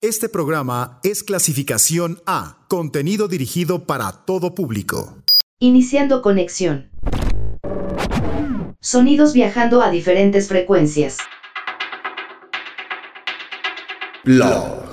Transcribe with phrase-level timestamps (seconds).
[0.00, 5.24] Este programa es clasificación A, contenido dirigido para todo público.
[5.58, 6.88] Iniciando conexión.
[8.78, 11.18] Sonidos viajando a diferentes frecuencias.
[14.22, 14.84] Blog.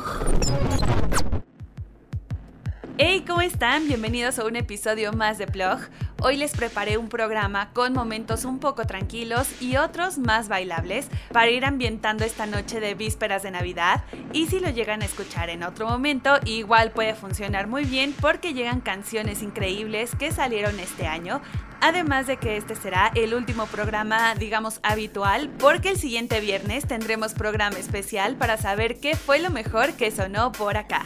[2.97, 3.87] Hey, ¿cómo están?
[3.87, 5.81] Bienvenidos a un episodio más de Plog.
[6.27, 11.51] Hoy les preparé un programa con momentos un poco tranquilos y otros más bailables para
[11.51, 14.03] ir ambientando esta noche de vísperas de Navidad.
[14.33, 18.55] Y si lo llegan a escuchar en otro momento, igual puede funcionar muy bien porque
[18.55, 21.41] llegan canciones increíbles que salieron este año.
[21.79, 27.35] Además de que este será el último programa, digamos, habitual, porque el siguiente viernes tendremos
[27.35, 31.03] programa especial para saber qué fue lo mejor que sonó por acá.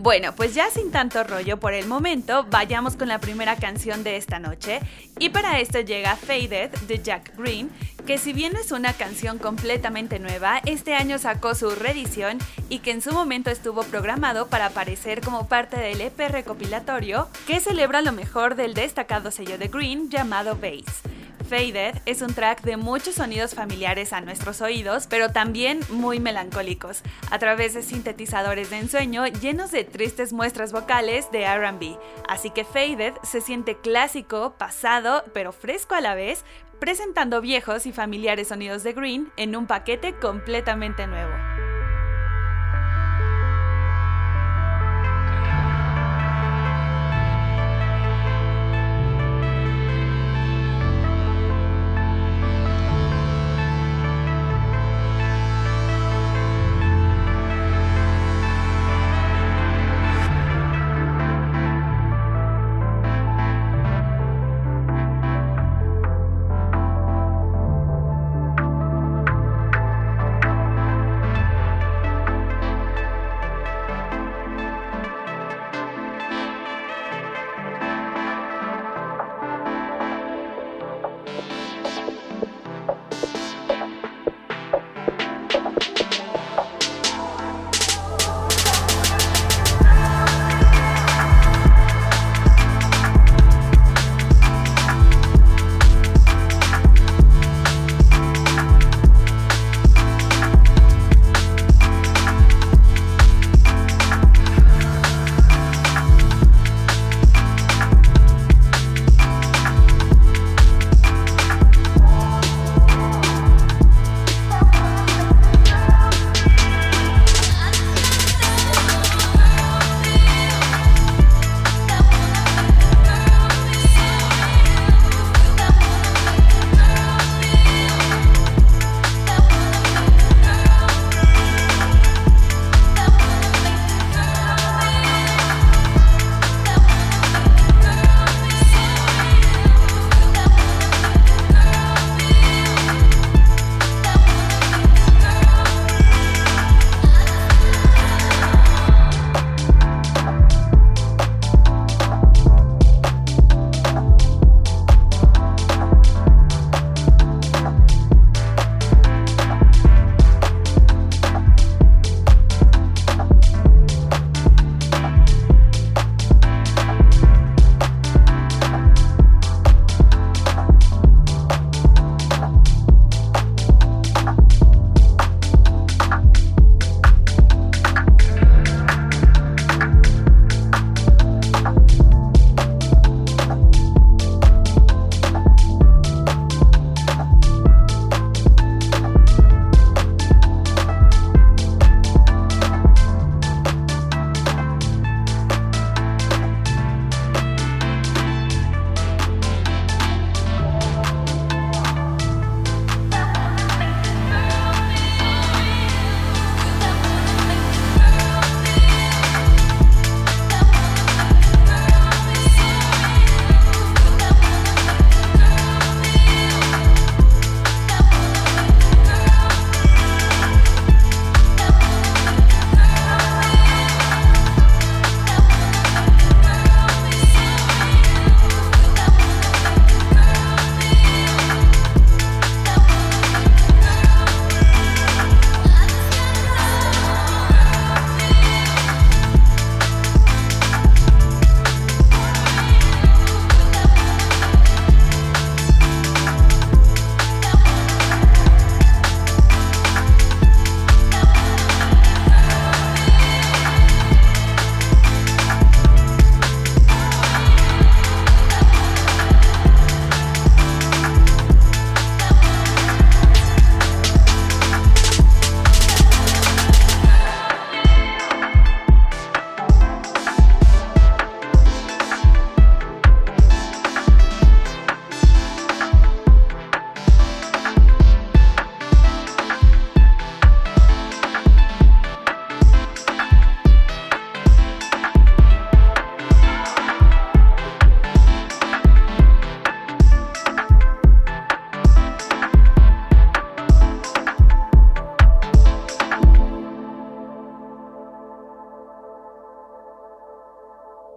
[0.00, 4.16] Bueno, pues ya sin tanto rollo por el momento, vayamos con la primera canción de
[4.16, 4.80] esta noche.
[5.18, 7.68] Y para esto llega Faded de Jack Green,
[8.06, 12.38] que si bien es una canción completamente nueva, este año sacó su reedición
[12.70, 17.60] y que en su momento estuvo programado para aparecer como parte del EP recopilatorio que
[17.60, 21.02] celebra lo mejor del destacado sello de Green llamado Bass.
[21.50, 27.02] Faded es un track de muchos sonidos familiares a nuestros oídos, pero también muy melancólicos,
[27.28, 31.98] a través de sintetizadores de ensueño llenos de tristes muestras vocales de RB.
[32.28, 36.44] Así que Faded se siente clásico, pasado, pero fresco a la vez,
[36.78, 41.59] presentando viejos y familiares sonidos de Green en un paquete completamente nuevo.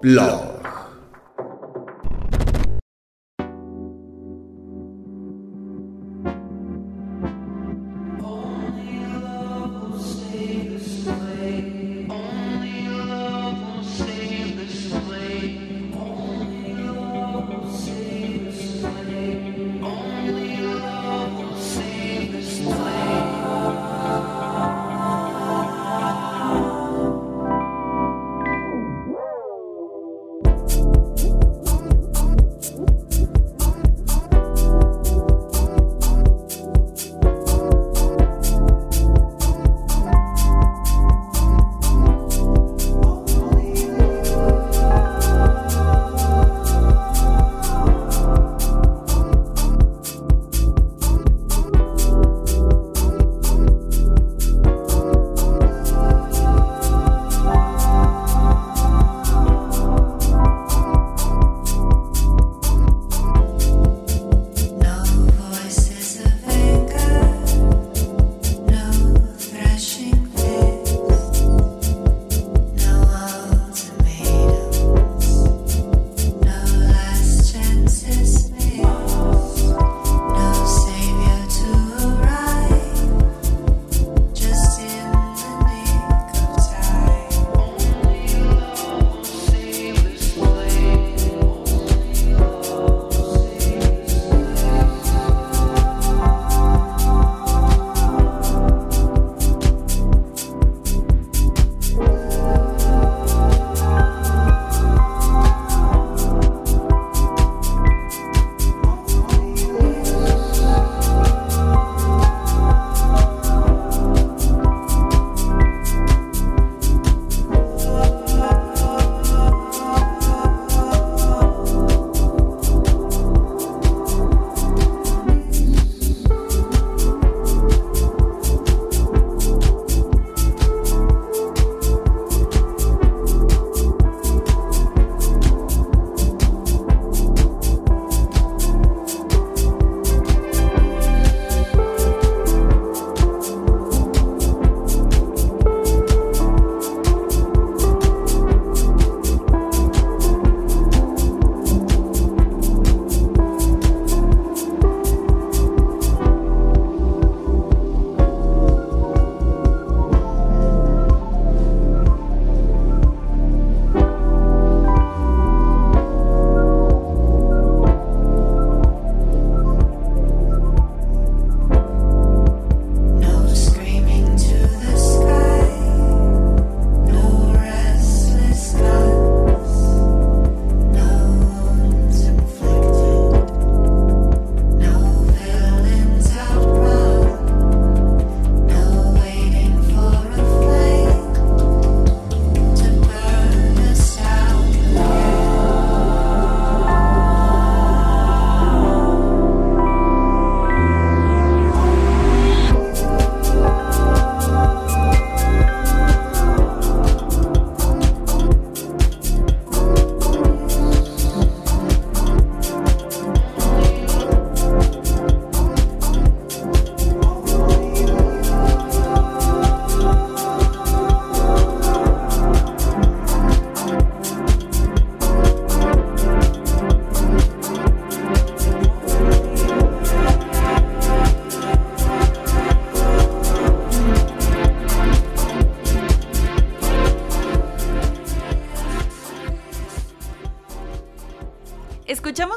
[0.03, 0.52] Blog.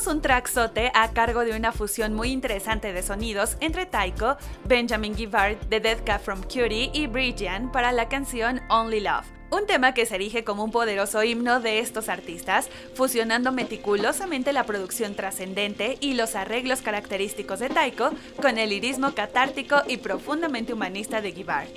[0.06, 5.56] Un trackzote a cargo de una fusión muy interesante de sonidos entre Taiko, Benjamin Givard
[5.68, 9.26] de Dead Cat from Cutie y Bridgian para la canción Only Love.
[9.50, 14.64] Un tema que se erige como un poderoso himno de estos artistas, fusionando meticulosamente la
[14.64, 18.10] producción trascendente y los arreglos característicos de Taiko
[18.40, 21.68] con el lirismo catártico y profundamente humanista de Givard.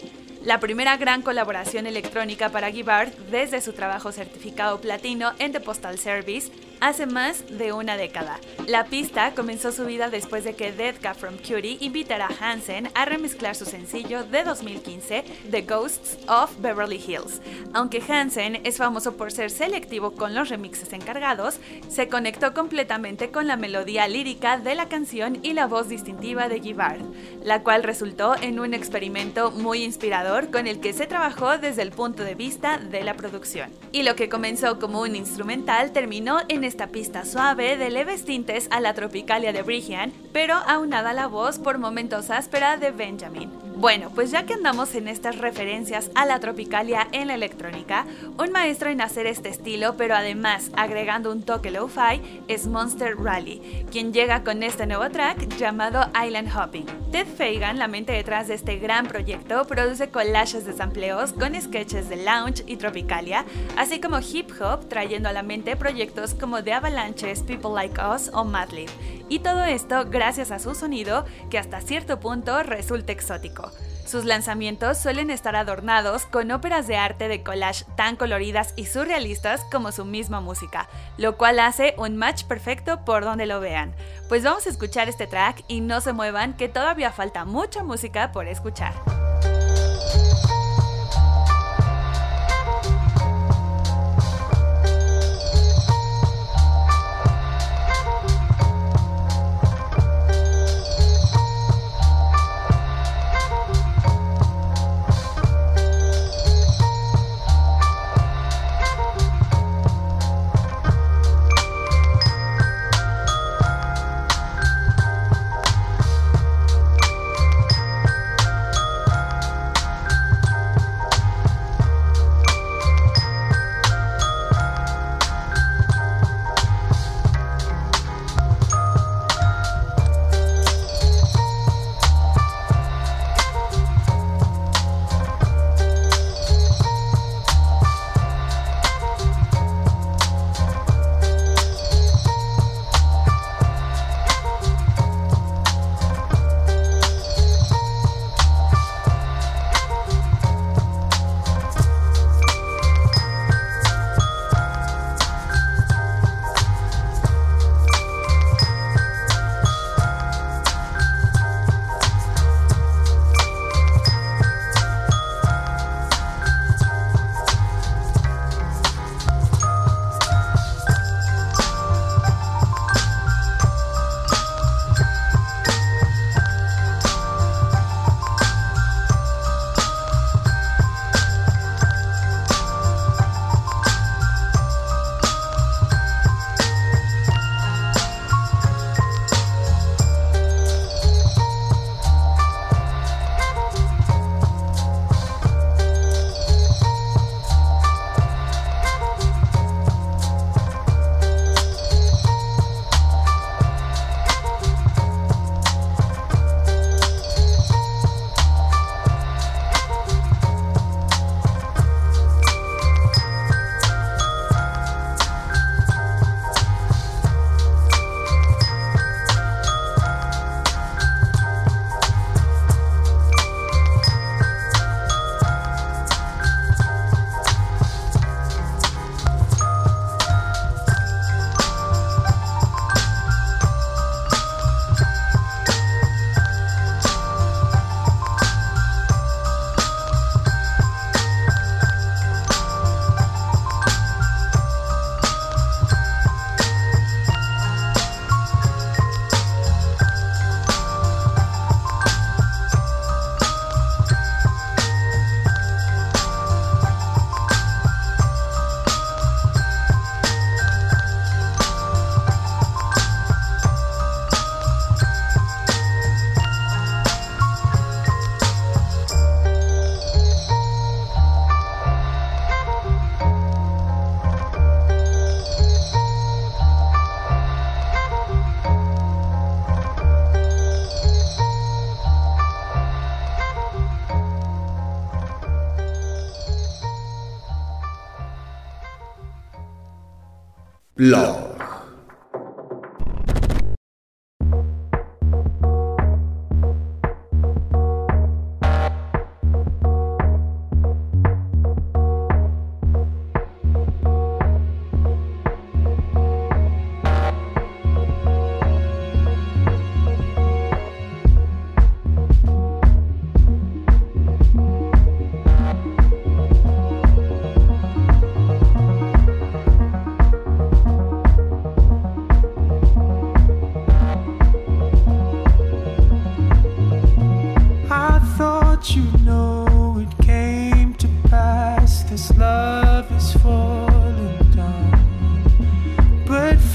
[0.44, 5.98] La primera gran colaboración electrónica para Givard desde su trabajo certificado platino en The Postal
[5.98, 8.40] Service hace más de una década.
[8.68, 13.06] La pista comenzó su vida después de que Deadka from Cutie invitara a Hansen a
[13.06, 17.42] remezclar su sencillo de 2015, The Ghosts of Beverly Hills.
[17.74, 21.60] Aunque Hansen es famoso por ser selectivo con los remixes encargados,
[21.90, 26.60] se conectó completamente con la melodía lírica de la canción y la voz distintiva de
[26.60, 27.02] Givard,
[27.44, 31.92] la cual resultó en un experimento muy inspirador con el que se trabajó desde el
[31.92, 33.72] punto de vista de la producción.
[33.92, 38.68] Y lo que comenzó como un instrumental terminó en esta pista suave de leves tintes
[38.70, 43.69] a la tropicalia de Brigian, pero aunada a la voz por momentos áspera de Benjamin.
[43.80, 48.06] Bueno, pues ya que andamos en estas referencias a la tropicalia en la electrónica,
[48.38, 53.86] un maestro en hacer este estilo, pero además agregando un toque lo-fi, es Monster Rally,
[53.90, 56.88] quien llega con este nuevo track llamado Island Hopping.
[57.14, 62.10] Ted Fagan, la mente detrás de este gran proyecto, produce collages de sampleos con sketches
[62.10, 63.46] de lounge y tropicalia,
[63.78, 68.30] así como hip hop, trayendo a la mente proyectos como The Avalanches, People Like Us
[68.34, 68.90] o Madlib
[69.30, 73.69] y todo esto gracias a su sonido que hasta cierto punto resulta exótico.
[74.06, 79.62] Sus lanzamientos suelen estar adornados con óperas de arte de collage tan coloridas y surrealistas
[79.72, 83.94] como su misma música, lo cual hace un match perfecto por donde lo vean.
[84.28, 88.32] Pues vamos a escuchar este track y no se muevan que todavía falta mucha música
[88.32, 88.94] por escuchar.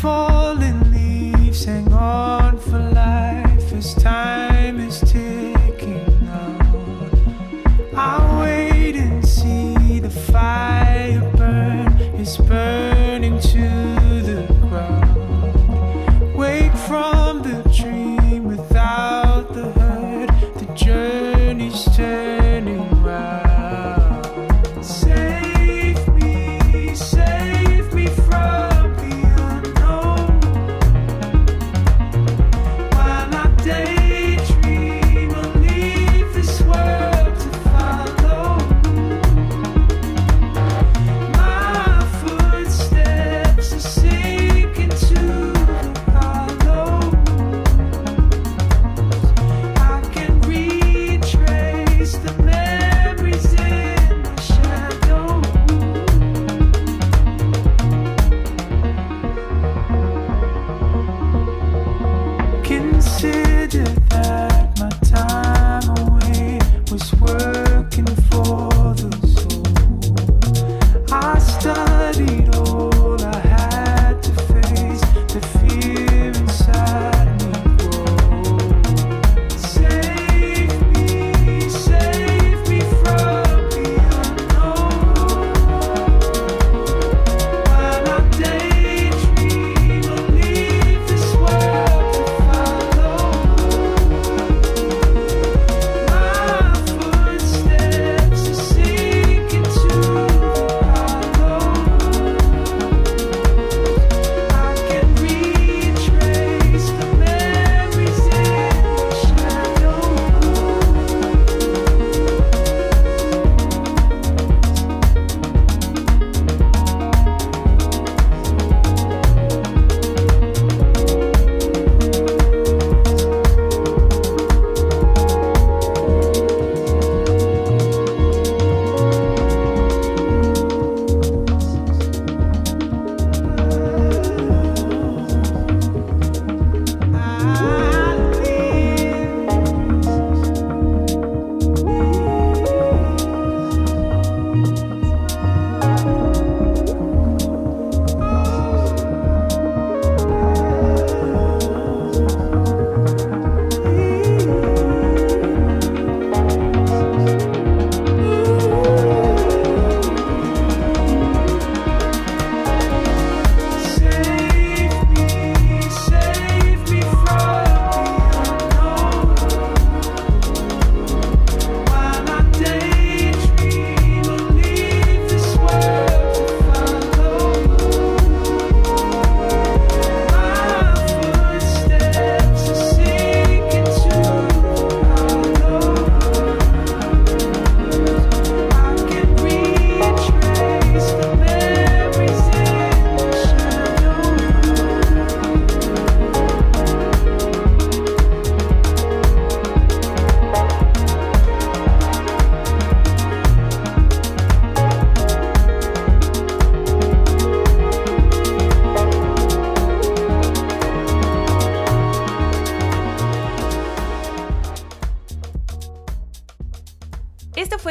[0.00, 3.72] Falling leaves hang on for life.
[3.72, 4.53] As time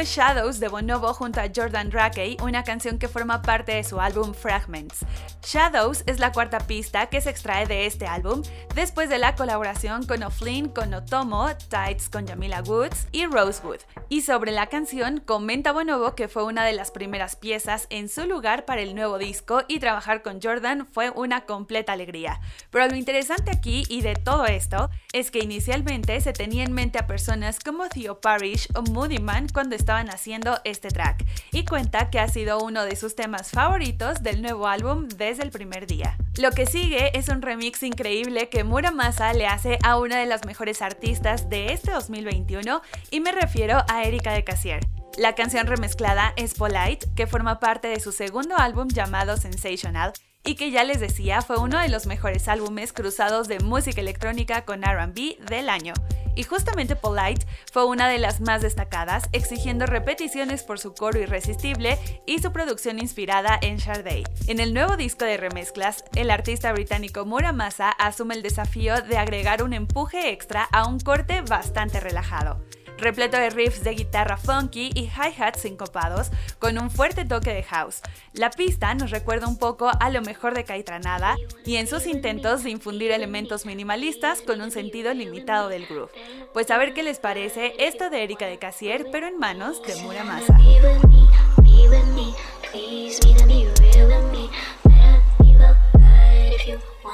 [0.04, 4.34] Shadows de Bonobo junto a Jordan Rakey, una canción que forma parte de su álbum
[4.34, 5.04] Fragments.
[5.44, 8.42] Shadows es la cuarta pista que se extrae de este álbum
[8.74, 13.80] después de la colaboración con O'Flynn con Otomo, Tights con Jamila Woods y Rosewood.
[14.08, 18.26] Y sobre la canción, comenta Bonobo que fue una de las primeras piezas en su
[18.26, 22.40] lugar para el nuevo disco y trabajar con Jordan fue una completa alegría.
[22.70, 26.98] Pero lo interesante aquí y de todo esto es que inicialmente se tenía en mente
[26.98, 32.10] a personas como Theo Parrish o Moody Man cuando estaban haciendo este track, y cuenta
[32.10, 36.16] que ha sido uno de sus temas favoritos del nuevo álbum el primer día.
[36.36, 40.44] Lo que sigue es un remix increíble que Muramasa le hace a una de las
[40.44, 44.80] mejores artistas de este 2021 y me refiero a Erika de Casier.
[45.16, 50.12] La canción remezclada es Polite, que forma parte de su segundo álbum llamado Sensational
[50.44, 54.64] y que ya les decía fue uno de los mejores álbumes cruzados de música electrónica
[54.64, 55.94] con RB del año.
[56.36, 61.98] Y justamente Polite fue una de las más destacadas, exigiendo repeticiones por su coro irresistible
[62.26, 64.24] y su producción inspirada en Sade.
[64.48, 69.62] En el nuevo disco de remezclas, el artista británico Muramasa asume el desafío de agregar
[69.62, 72.60] un empuje extra a un corte bastante relajado.
[73.04, 78.00] Repleto de riffs de guitarra funky y hi-hats sincopados, con un fuerte toque de house.
[78.32, 82.64] La pista nos recuerda un poco a lo mejor de Caitranada y en sus intentos
[82.64, 86.10] de infundir elementos minimalistas con un sentido limitado del groove.
[86.52, 89.96] Pues a ver qué les parece esto de Erika de Casier, pero en manos de
[89.96, 90.58] Muramasa.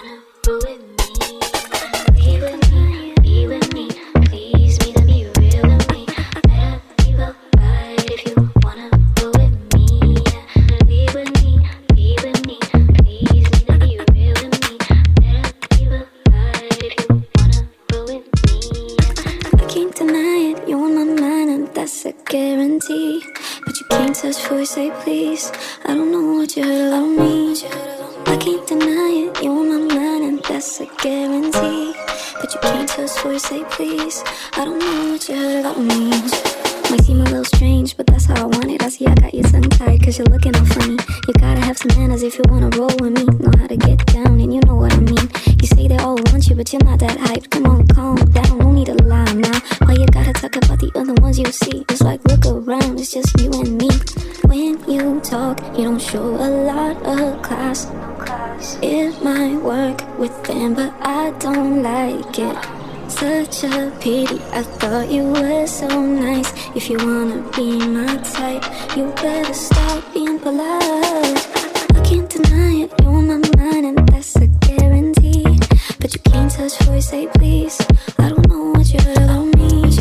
[0.00, 0.39] Be
[34.10, 36.10] I don't know what you heard about me.
[36.90, 38.82] Might seem a little strange, but that's how I want it.
[38.82, 40.98] I see I got you tongue tied, cause you're looking all funny.
[41.28, 43.22] You gotta have some manners if you wanna roll with me.
[43.22, 45.30] Know how to get down, and you know what I mean.
[45.62, 47.50] You say they all want you, but you're not that hyped.
[47.50, 49.60] Come on, calm down, no need to lie now.
[49.86, 51.84] Why you gotta talk about the other ones you see?
[51.88, 53.90] It's like, look around, it's just you and me.
[54.42, 57.86] When you talk, you don't show a lot of class.
[58.82, 62.56] It might work with them, but I don't like it.
[63.10, 66.50] Such a pity, I thought you were so nice.
[66.74, 68.64] If you wanna be my type,
[68.96, 71.46] you better stop being polite.
[71.94, 75.44] I can't deny it, you're on my mind, and that's a guarantee.
[75.98, 77.78] But you can't touch you say please.
[78.18, 79.98] I don't know what you heard about me.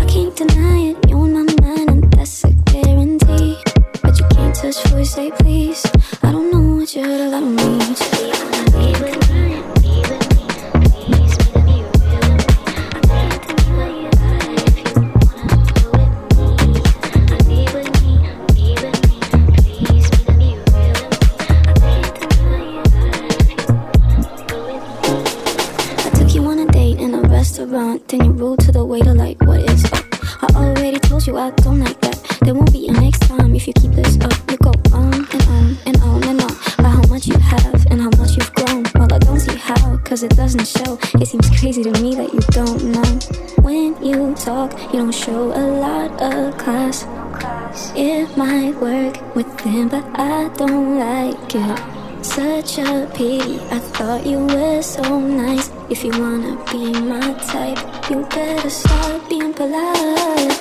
[0.00, 3.56] I can't deny it, you're on my mind, and that's a guarantee.
[4.02, 5.86] But you can't touch you say please.
[6.22, 8.31] I don't know what you heard about me.
[27.72, 30.04] Then you rude to the waiter like, what is up?
[30.42, 32.20] I already told you I don't like that.
[32.42, 34.32] There won't be a next time if you keep this up.
[34.50, 37.98] You go on and on and on and on about how much you have and
[37.98, 38.84] how much you've grown.
[38.94, 40.98] Well, I don't see how, cause it doesn't show.
[41.14, 43.62] It seems crazy to me that you don't know.
[43.62, 47.06] When you talk, you don't show a lot of class.
[47.96, 51.91] It might work with them, but I don't like it.
[52.22, 55.70] Such a pity, I thought you were so nice.
[55.90, 60.56] If you wanna be my type, you better start being polite.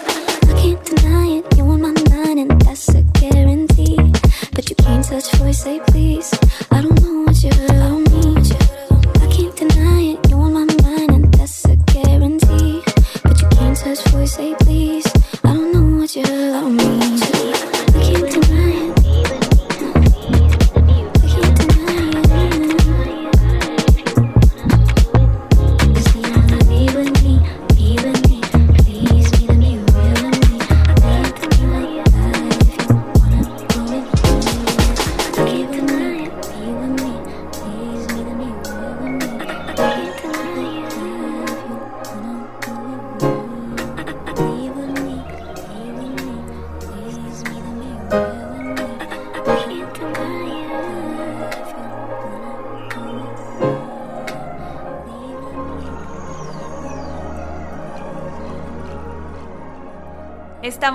[0.49, 3.60] I can't deny it, you're on my mind, and that's a guarantee.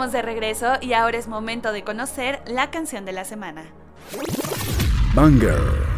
[0.06, 3.64] De regreso y ahora es momento de conocer la canción de la semana.
[5.14, 5.95] Banger.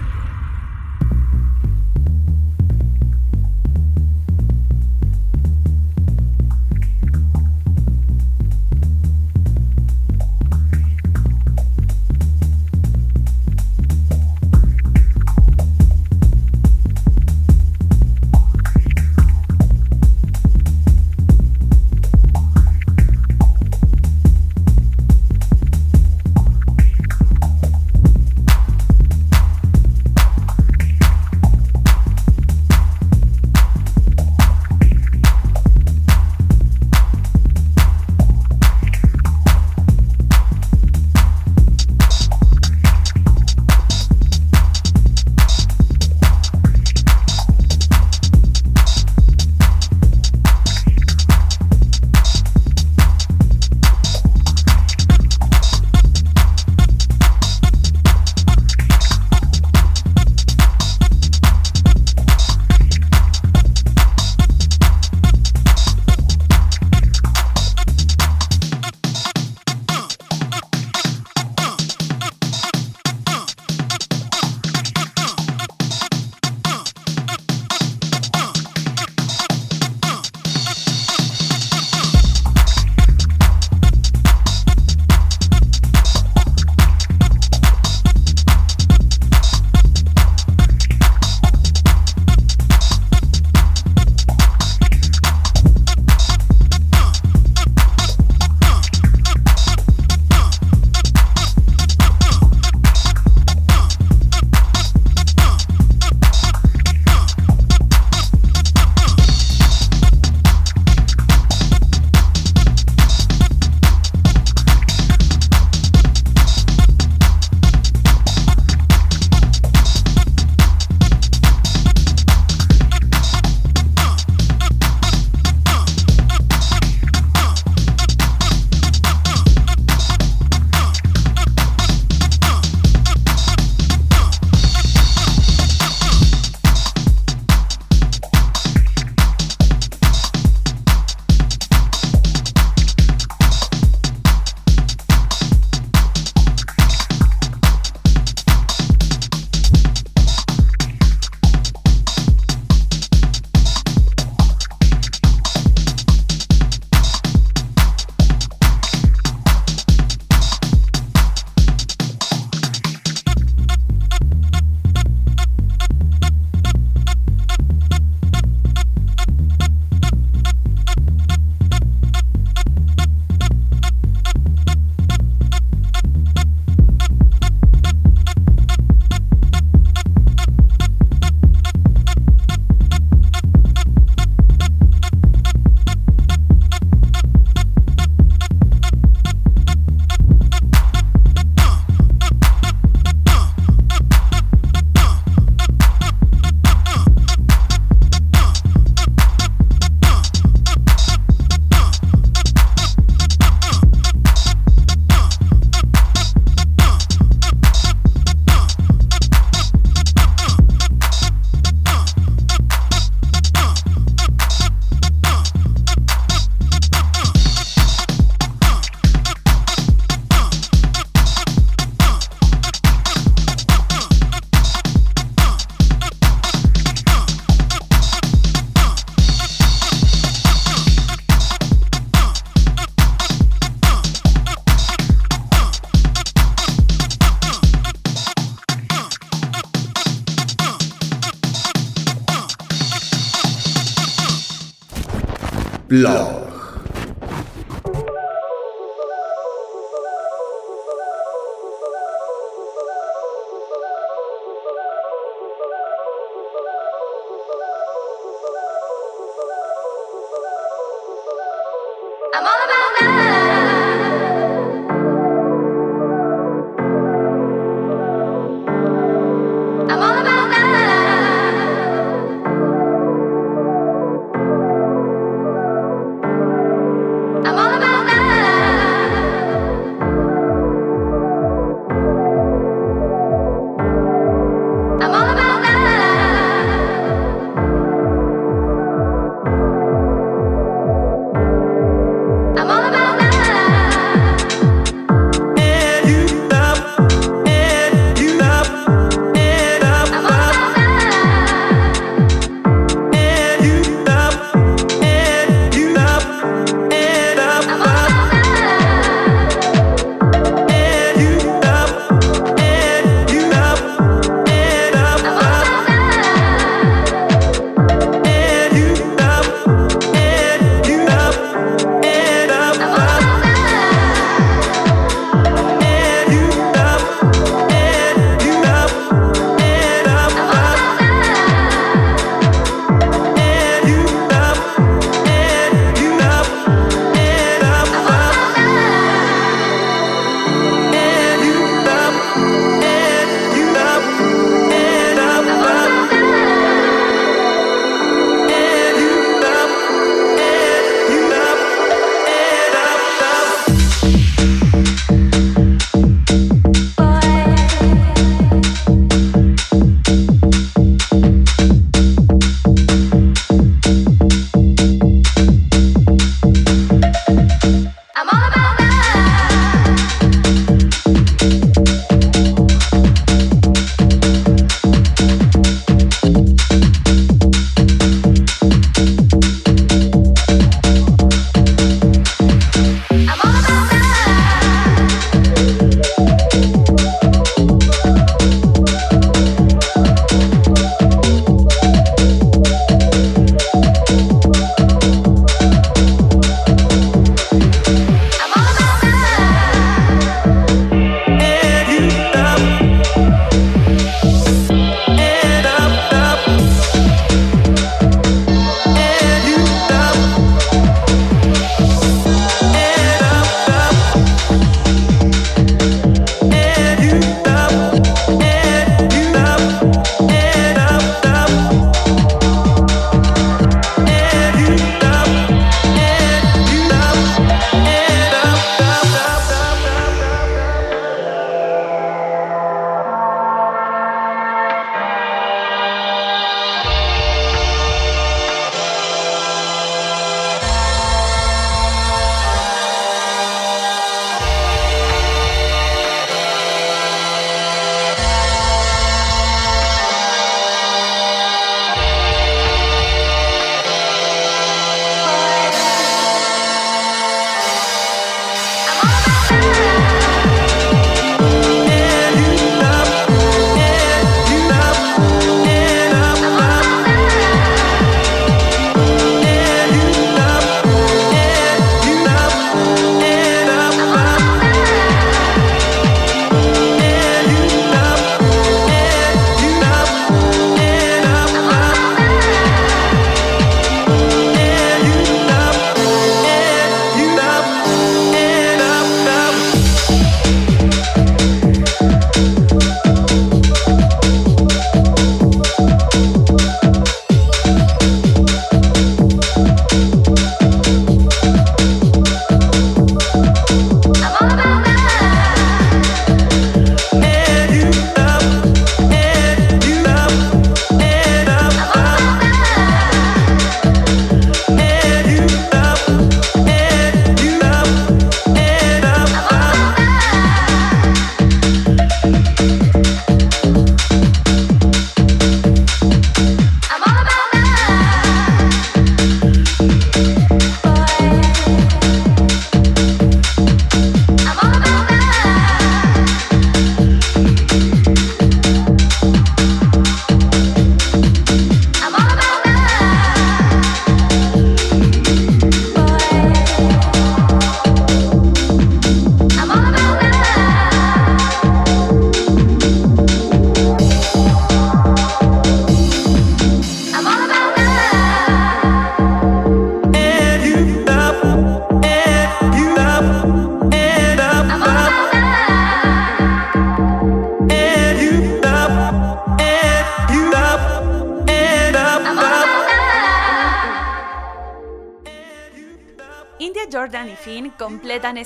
[245.98, 246.37] Blog.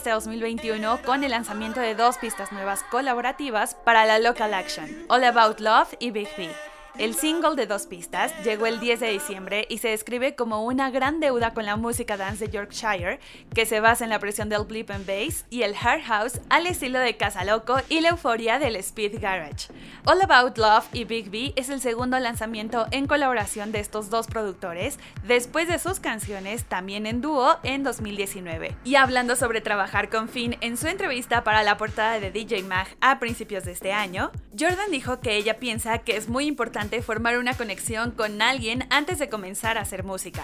[0.02, 5.22] Este 2021 con el lanzamiento de dos pistas nuevas colaborativas para la Local Action, All
[5.22, 6.71] About Love y Big B.
[6.98, 10.90] El single de dos pistas llegó el 10 de diciembre y se describe como una
[10.90, 13.18] gran deuda con la música dance de Yorkshire,
[13.54, 16.66] que se basa en la presión del blip and bass y el hard house al
[16.66, 19.68] estilo de Casa Loco y la euforia del speed garage.
[20.04, 24.26] All About Love y Big B es el segundo lanzamiento en colaboración de estos dos
[24.26, 28.76] productores, después de sus canciones también en dúo en 2019.
[28.84, 32.88] Y hablando sobre trabajar con Finn en su entrevista para la portada de DJ Mag
[33.00, 37.38] a principios de este año, Jordan dijo que ella piensa que es muy importante formar
[37.38, 40.42] una conexión con alguien antes de comenzar a hacer música,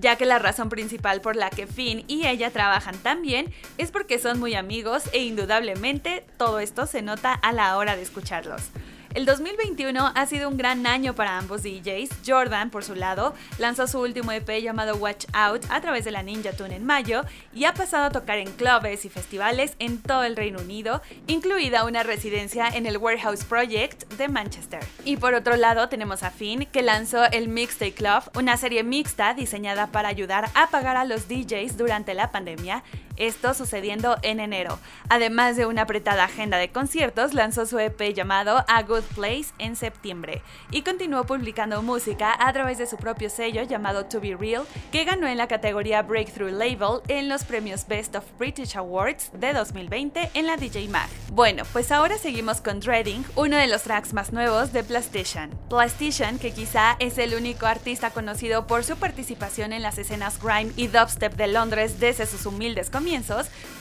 [0.00, 3.90] ya que la razón principal por la que Finn y ella trabajan tan bien es
[3.90, 8.62] porque son muy amigos e indudablemente todo esto se nota a la hora de escucharlos.
[9.14, 12.10] El 2021 ha sido un gran año para ambos DJs.
[12.26, 16.22] Jordan, por su lado, lanzó su último EP llamado Watch Out a través de la
[16.22, 17.22] Ninja Tune en mayo
[17.54, 21.84] y ha pasado a tocar en clubes y festivales en todo el Reino Unido, incluida
[21.84, 24.80] una residencia en el Warehouse Project de Manchester.
[25.04, 29.32] Y por otro lado tenemos a Finn, que lanzó el Mixtape Club, una serie mixta
[29.32, 32.84] diseñada para ayudar a pagar a los DJs durante la pandemia
[33.18, 34.78] esto sucediendo en enero.
[35.08, 39.76] Además de una apretada agenda de conciertos, lanzó su EP llamado A Good Place en
[39.76, 44.64] septiembre y continuó publicando música a través de su propio sello llamado To Be Real,
[44.92, 49.52] que ganó en la categoría Breakthrough Label en los premios Best of British Awards de
[49.52, 51.08] 2020 en la DJ Mag.
[51.32, 55.50] Bueno, pues ahora seguimos con Dreading, uno de los tracks más nuevos de Plastician.
[55.68, 60.72] Plastician, que quizá es el único artista conocido por su participación en las escenas grime
[60.76, 63.07] y dubstep de Londres desde sus humildes comienzos,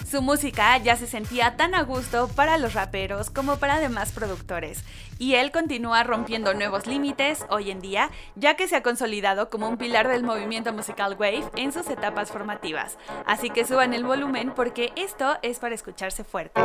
[0.10, 4.84] su música ya se sentía tan a gusto para los raperos como para demás productores,
[5.20, 9.68] y él continúa rompiendo nuevos límites hoy en día, ya que se ha consolidado como
[9.68, 12.98] un pilar del movimiento musical wave en sus etapas formativas.
[13.26, 16.62] Así que suban el volumen porque esto es para escucharse fuerte.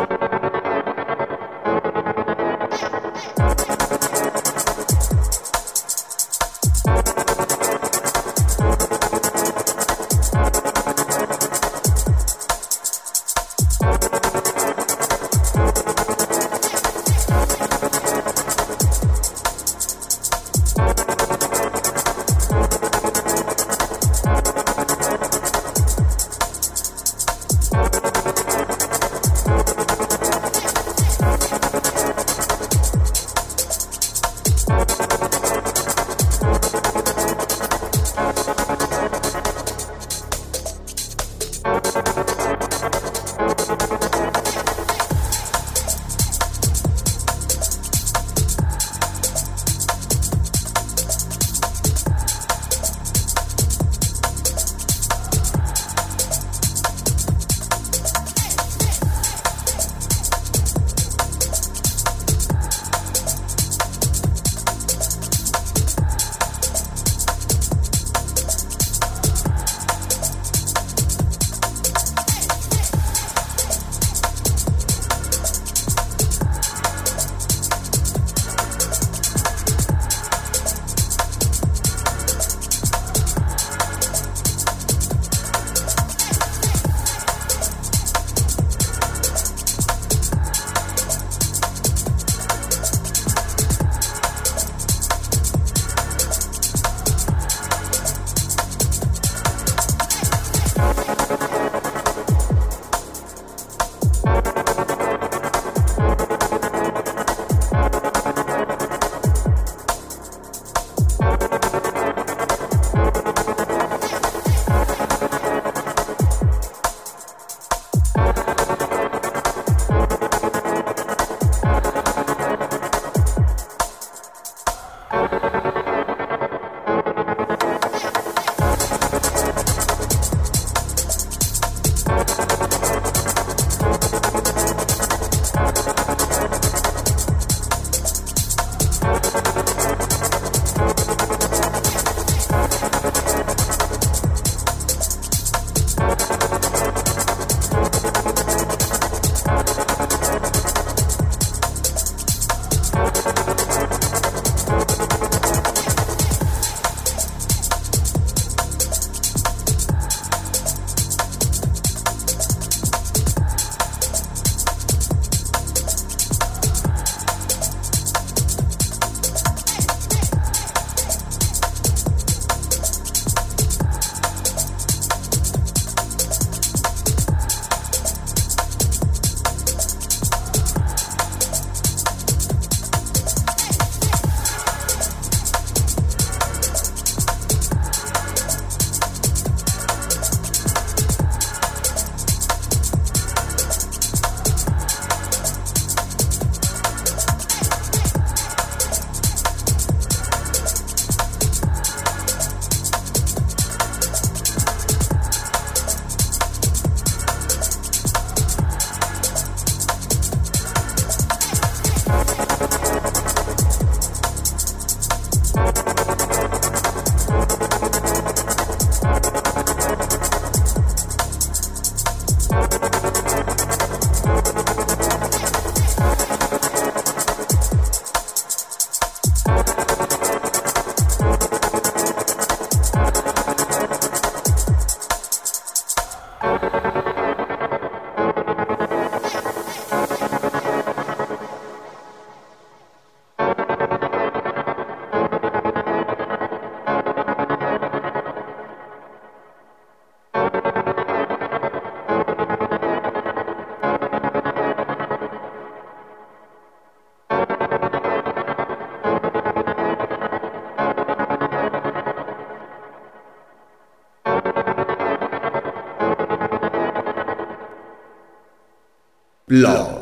[269.53, 270.02] Blog.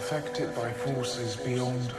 [0.00, 1.92] Affected by forces beyond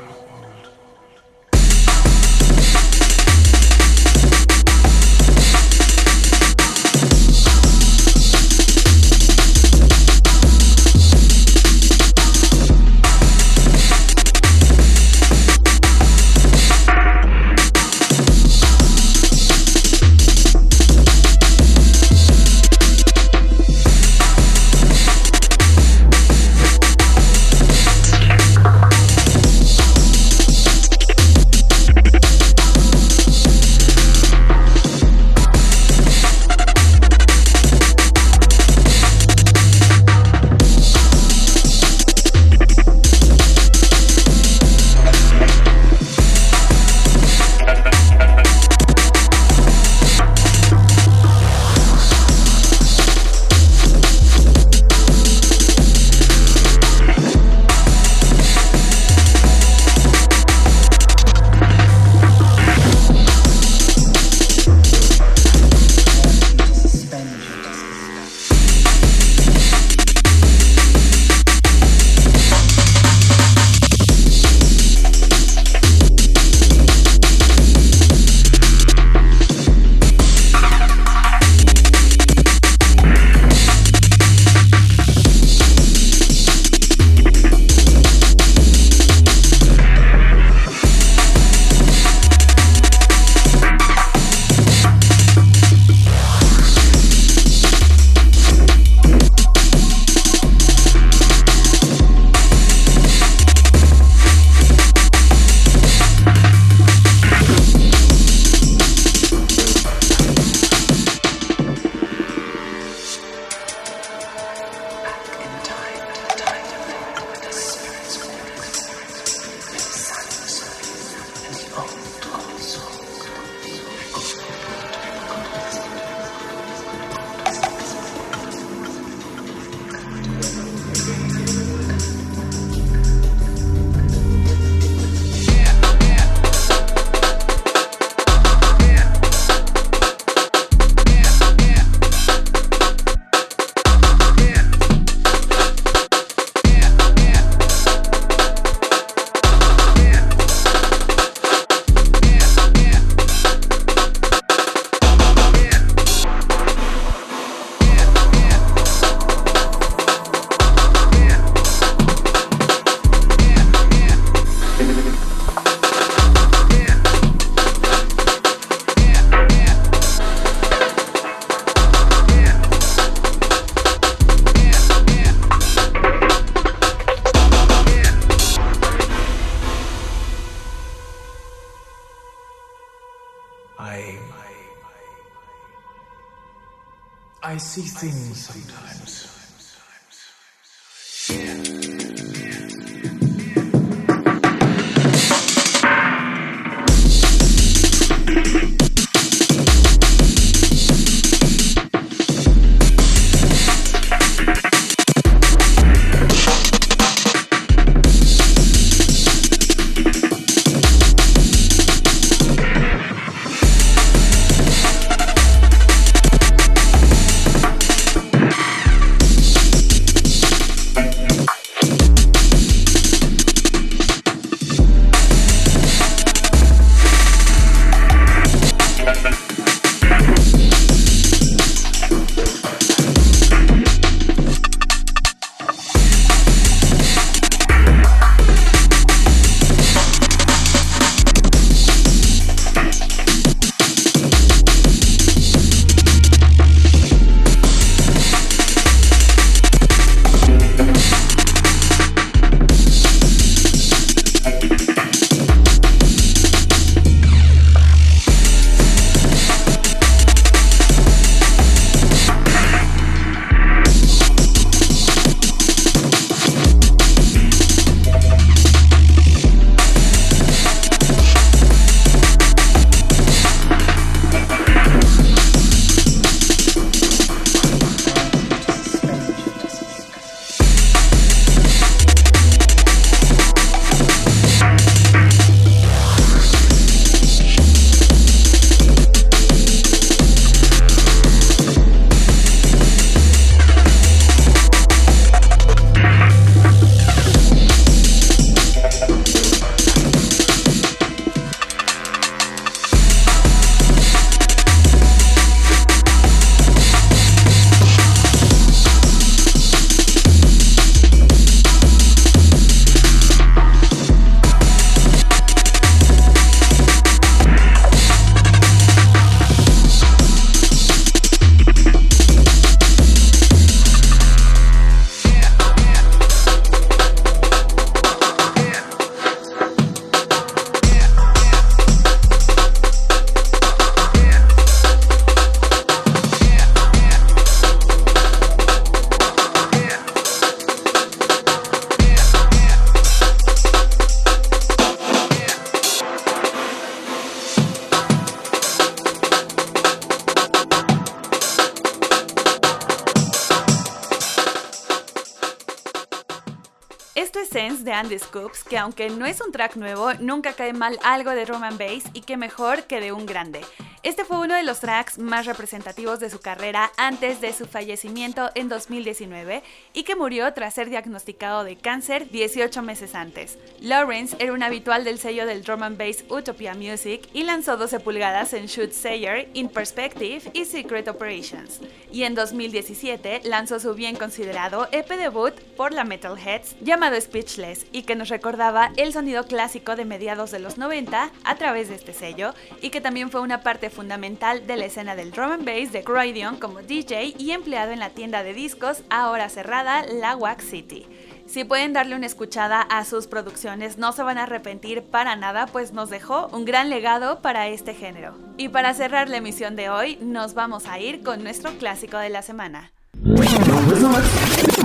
[358.10, 361.78] Scoops, que aunque no es un track nuevo, nunca cae mal algo de drum and
[361.78, 363.62] bass y que mejor que de un grande.
[364.04, 368.50] Este fue uno de los tracks más representativos de su carrera antes de su fallecimiento
[368.56, 369.62] en 2019
[369.94, 373.60] y que murió tras ser diagnosticado de cáncer 18 meses antes.
[373.80, 378.00] Lawrence era un habitual del sello del drum and bass Utopia Music y lanzó 12
[378.00, 381.80] pulgadas en Shoot Sayer, In Perspective y Secret Operations.
[382.12, 388.02] Y en 2017 lanzó su bien considerado EP debut por la Metalheads llamado Speechless y
[388.02, 392.14] que nos recordaba el sonido clásico de mediados de los 90 a través de este
[392.14, 395.92] sello y que también fue una parte fundamental de la escena del drum and bass
[395.92, 400.66] de Croydon como DJ y empleado en la tienda de discos ahora cerrada La Wax
[400.66, 401.06] City.
[401.46, 405.66] Si pueden darle una escuchada a sus producciones, no se van a arrepentir para nada,
[405.66, 408.36] pues nos dejó un gran legado para este género.
[408.58, 412.30] Y para cerrar la emisión de hoy, nos vamos a ir con nuestro clásico de
[412.30, 412.92] la semana.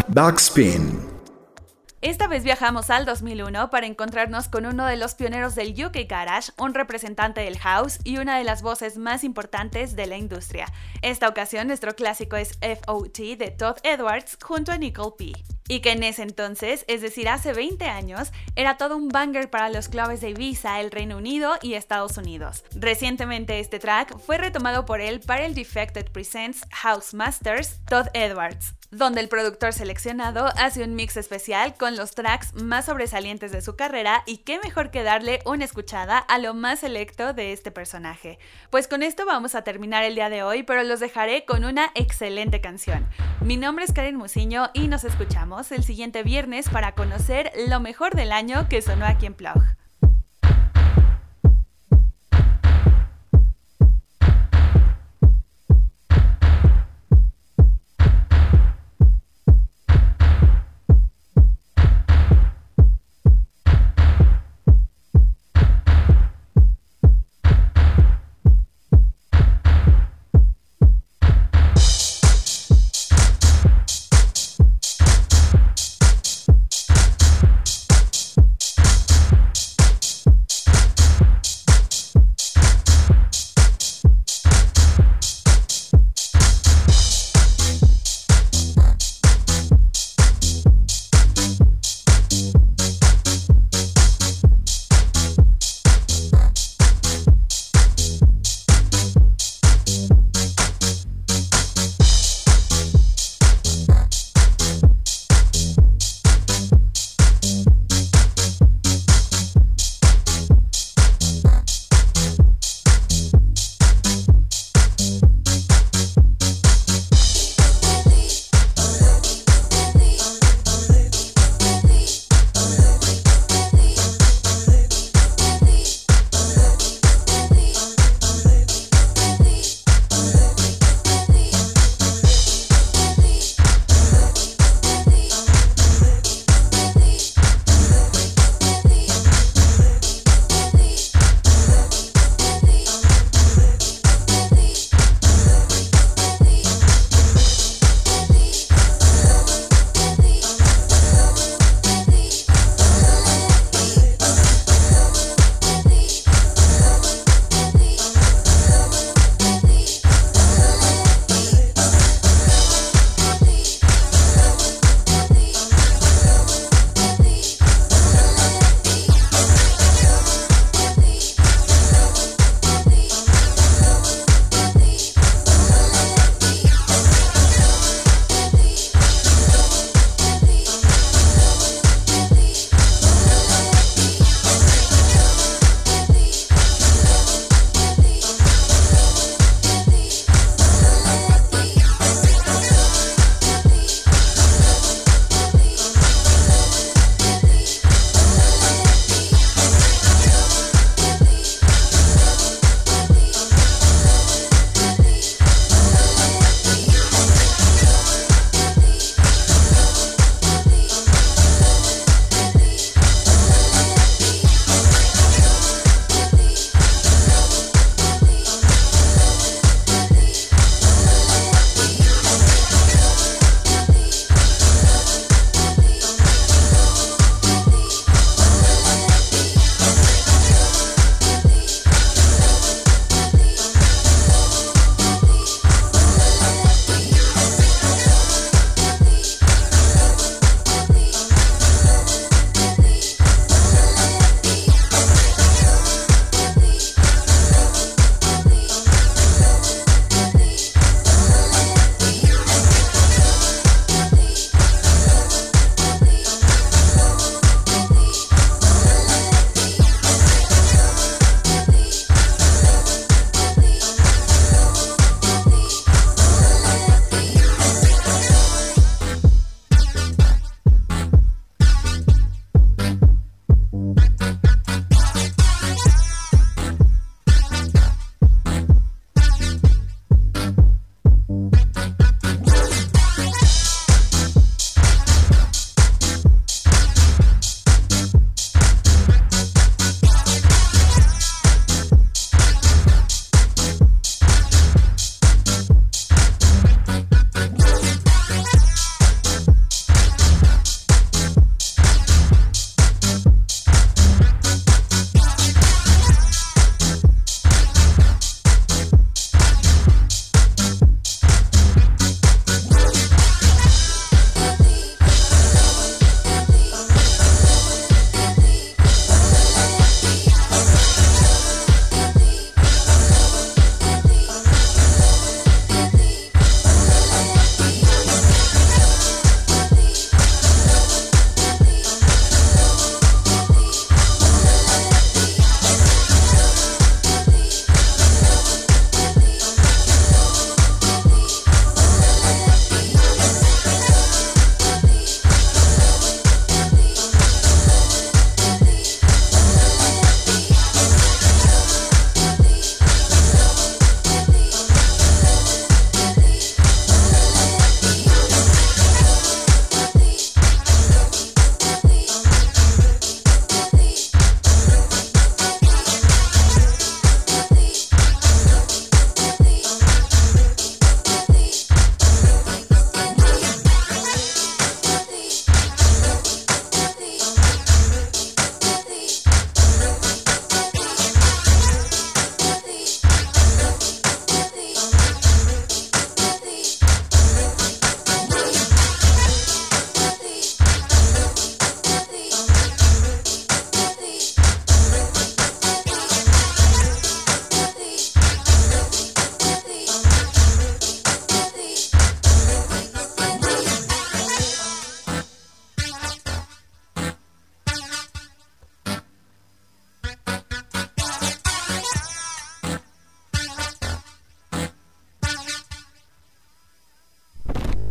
[0.09, 1.16] Backspin.
[2.03, 6.53] Esta vez viajamos al 2001 para encontrarnos con uno de los pioneros del UK Garage,
[6.59, 10.67] un representante del house y una de las voces más importantes de la industria.
[11.01, 15.33] Esta ocasión nuestro clásico es FOT de Todd Edwards junto a Nicole P.
[15.69, 19.71] Y que en ese entonces, es decir, hace 20 años, era todo un banger para
[19.71, 22.63] los clubes de Ibiza, el Reino Unido y Estados Unidos.
[22.75, 28.75] Recientemente este track fue retomado por él para el Defected Presents House Masters Todd Edwards
[28.97, 33.77] donde el productor seleccionado hace un mix especial con los tracks más sobresalientes de su
[33.77, 38.39] carrera y qué mejor que darle una escuchada a lo más selecto de este personaje.
[38.71, 41.91] Pues con esto vamos a terminar el día de hoy, pero los dejaré con una
[41.95, 43.07] excelente canción.
[43.43, 48.15] Mi nombre es Karen Musiño y nos escuchamos el siguiente viernes para conocer lo mejor
[48.15, 49.86] del año que sonó aquí en Plug.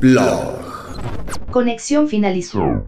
[0.06, 0.60] Blog.
[1.50, 2.86] Conexión finalizó.